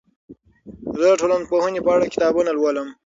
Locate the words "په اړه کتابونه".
1.83-2.51